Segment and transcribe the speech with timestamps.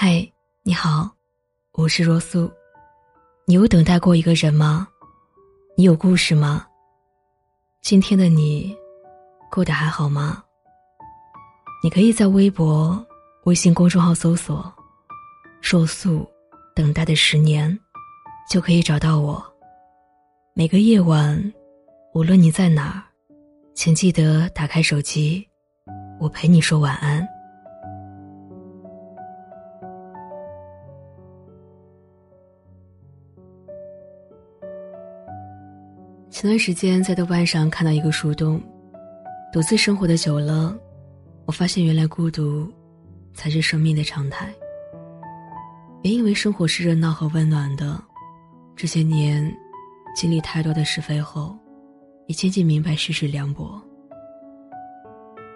[0.00, 0.24] 嗨，
[0.62, 1.10] 你好，
[1.72, 2.48] 我是若素。
[3.46, 4.86] 你有等待过一个人吗？
[5.76, 6.64] 你有故事吗？
[7.82, 8.76] 今天的你
[9.50, 10.40] 过得还好吗？
[11.82, 13.04] 你可以在微博、
[13.42, 14.72] 微信公众号搜索
[15.60, 16.24] “若素
[16.76, 17.76] 等待的十年”，
[18.48, 19.44] 就可以找到我。
[20.54, 21.52] 每个夜晚，
[22.14, 23.02] 无论你在哪儿，
[23.74, 25.44] 请记得打开手机，
[26.20, 27.28] 我陪你说晚安。
[36.40, 38.62] 前段时间在豆瓣上看到一个树洞，
[39.52, 40.72] 独自生活的久了，
[41.46, 42.72] 我发现原来孤独
[43.34, 44.48] 才是生命的常态。
[46.00, 48.00] 别以为生活是热闹和温暖的，
[48.76, 49.52] 这些年
[50.14, 51.58] 经历太多的是非后，
[52.28, 53.82] 也渐渐明白世事凉薄。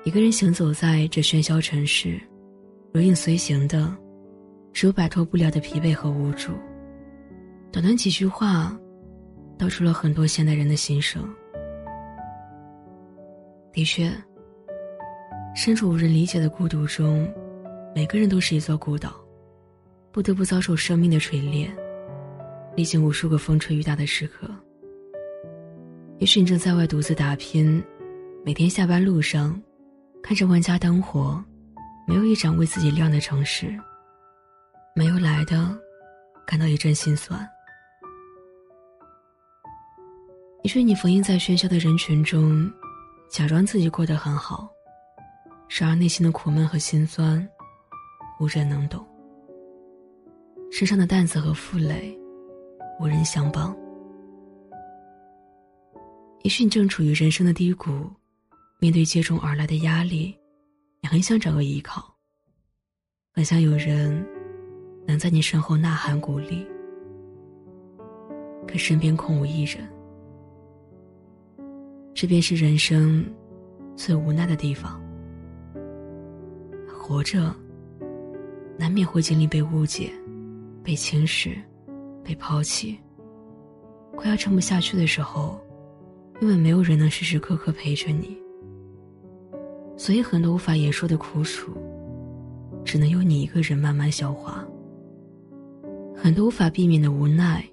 [0.03, 2.21] 一个人行走在这喧嚣城市，
[2.93, 3.97] 如影随形的，
[4.73, 6.51] 只有摆脱不了的疲惫和无助。
[7.71, 8.77] 短短几句话。
[9.63, 11.23] 道出了很多现代人的心声。
[13.73, 14.13] 的确，
[15.55, 17.33] 身处无人理解的孤独中，
[17.95, 19.15] 每个人都是一座孤岛，
[20.11, 21.73] 不得不遭受生命的锤炼，
[22.75, 24.51] 历经无数个风吹雨打的时刻。
[26.19, 27.81] 也许你正在外独自打拼，
[28.45, 29.63] 每天下班路上，
[30.25, 31.41] 看着万家灯火，
[32.09, 33.73] 没有一盏为自己亮的城市，
[34.97, 35.79] 没有来的，
[36.45, 37.49] 感到一阵心酸。
[40.63, 42.73] 也许你封印在喧嚣的人群中，
[43.29, 44.71] 假装自己过得很好，
[45.69, 47.47] 然而内心的苦闷和心酸，
[48.39, 49.05] 无人能懂。
[50.71, 52.17] 身上的担子和负累，
[53.01, 53.77] 无人相帮。
[56.45, 58.09] 也许你正处于人生的低谷，
[58.79, 60.33] 面对接踵而来的压力，
[61.01, 62.15] 你很想找个依靠，
[63.35, 64.25] 很想有人
[65.09, 66.65] 能在你身后呐喊鼓励，
[68.69, 69.92] 可身边空无一人。
[72.15, 73.25] 这便是人生
[73.97, 75.01] 最无奈的地方。
[76.87, 77.55] 活着，
[78.79, 80.11] 难免会经历被误解、
[80.83, 81.57] 被轻视、
[82.23, 82.99] 被抛弃。
[84.15, 85.61] 快要撑不下去的时候，
[86.41, 88.39] 因为没有人能时时刻刻陪着你，
[89.97, 91.73] 所以很多无法言说的苦楚，
[92.85, 94.65] 只能由你一个人慢慢消化；
[96.15, 97.65] 很多无法避免的无奈，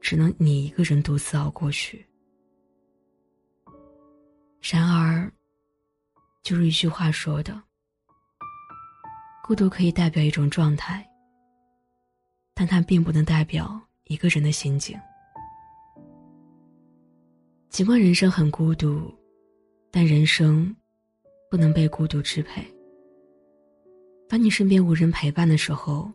[0.00, 2.04] 只能你一个人独自熬过去。
[4.66, 5.30] 然而，
[6.42, 7.62] 就是一句话说的
[9.44, 11.06] ：“孤独可以代表一种状态，
[12.54, 14.98] 但它并不能代表一个人的心境。
[17.68, 19.14] 尽管人生很孤独，
[19.90, 20.74] 但人生
[21.50, 22.66] 不能被孤独支配。
[24.30, 26.10] 当你身边无人陪伴的时候，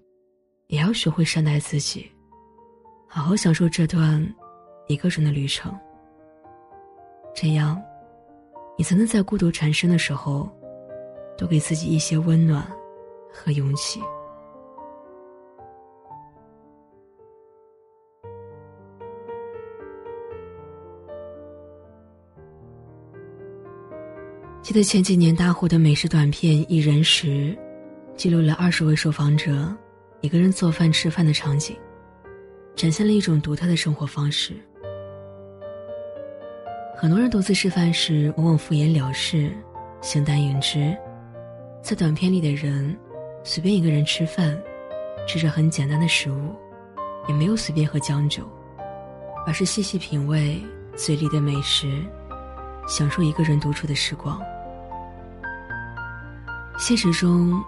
[0.69, 2.11] 也要学会善待自己，
[3.07, 4.35] 好好享受这段
[4.87, 5.71] 一个人的旅程。
[7.35, 7.79] 这样。”
[8.79, 10.49] 你才能在孤独缠身的时候，
[11.37, 12.65] 多给自己一些温暖
[13.29, 13.99] 和勇气。
[24.61, 27.27] 记得前几年大火的美食短片《一人食》，
[28.15, 29.75] 记录了二十位受访者
[30.21, 31.75] 一个人做饭吃饭的场景，
[32.77, 34.53] 展现了一种独特的生活方式。
[37.01, 39.55] 很多人独自吃饭时，往往敷衍了事，
[40.01, 40.93] 形单影只。
[41.81, 42.93] 在短片里的人，
[43.41, 44.61] 随便一个人吃饭，
[45.25, 46.53] 吃着很简单的食物，
[47.29, 48.43] 也没有随便和将就，
[49.47, 50.61] 而是细细品味
[50.93, 52.03] 嘴里的美食，
[52.85, 54.37] 享受一个人独处的时光。
[56.77, 57.63] 现实中，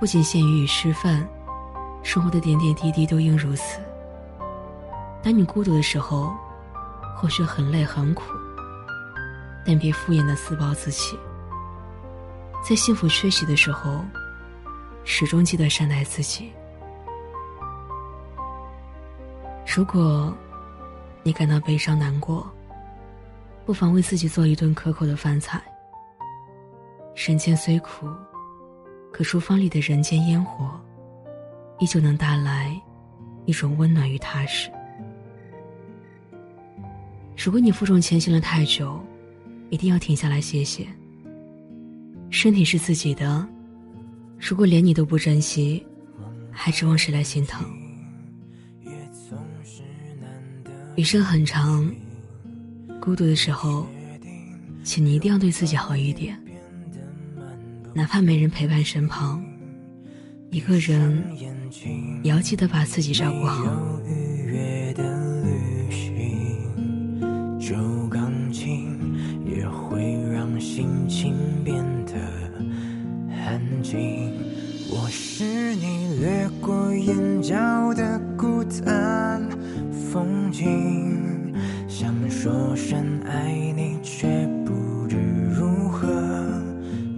[0.00, 1.24] 不仅限于与吃饭，
[2.02, 3.78] 生活的点点滴滴都应如此。
[5.22, 6.34] 当你孤独的时候。
[7.20, 8.22] 或许很累很苦，
[9.66, 11.18] 但别敷衍的自暴自弃。
[12.62, 14.04] 在幸福缺席的时候，
[15.02, 16.52] 始终记得善待自己。
[19.66, 20.32] 如果
[21.24, 22.48] 你感到悲伤难过，
[23.66, 25.60] 不妨为自己做一顿可口的饭菜。
[27.16, 28.06] 人间虽苦，
[29.12, 30.80] 可厨房里的人间烟火，
[31.80, 32.80] 依旧能带来
[33.44, 34.70] 一种温暖与踏实。
[37.40, 39.00] 如果你负重前行了太久，
[39.70, 40.84] 一定要停下来歇歇。
[42.30, 43.46] 身体是自己的，
[44.40, 45.86] 如果连你都不珍惜，
[46.50, 47.64] 还指望谁来心疼？
[50.96, 51.88] 余生很长，
[53.00, 53.86] 孤独的时候，
[54.82, 56.36] 请你一定要对自己好一点。
[57.94, 59.40] 哪怕没人陪伴身旁，
[60.50, 61.24] 一个人
[62.24, 63.64] 也要记得把自己照顾好。
[74.90, 75.44] 我是
[75.74, 77.54] 你掠过眼角
[77.92, 79.46] 的孤单
[80.10, 81.52] 风景，
[81.86, 84.26] 想说声爱你，却
[84.64, 85.16] 不知
[85.52, 86.08] 如何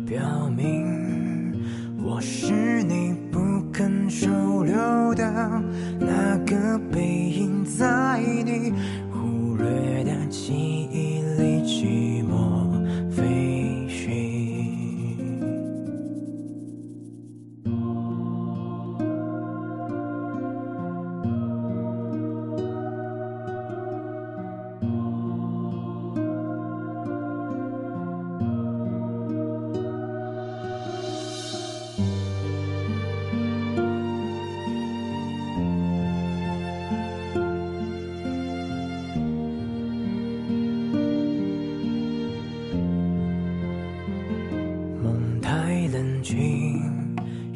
[0.04, 1.54] 表明。
[2.02, 3.38] 我是你不
[3.72, 4.74] 肯收留
[5.14, 5.62] 的
[6.00, 8.72] 那个背影，在你
[9.12, 10.99] 忽略的记忆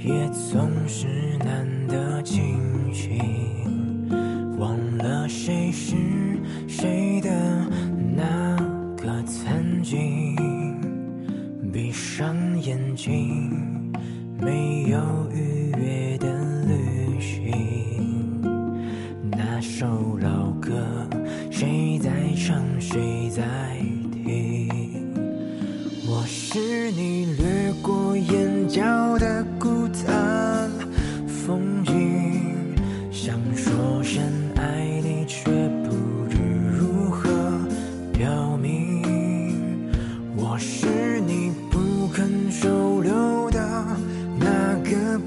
[0.04, 1.06] 也总是
[1.38, 3.18] 难得清醒，
[4.58, 5.96] 忘了谁是
[6.68, 7.13] 谁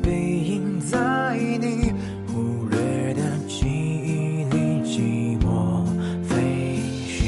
[0.08, 1.92] 背影在你
[2.28, 5.84] 忽略的记忆里寂寞
[6.24, 7.26] 飞行，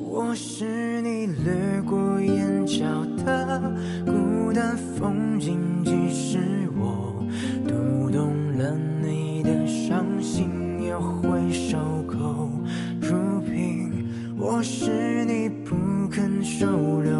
[0.00, 2.84] 我是你掠过眼角
[3.24, 3.62] 的
[4.04, 6.40] 孤单风景，即使
[6.76, 7.24] 我
[7.68, 10.50] 读懂了你的伤心，
[10.82, 11.78] 也会守
[12.08, 12.50] 口
[13.00, 14.04] 如瓶，
[14.36, 15.76] 我是你不
[16.08, 17.15] 肯收留。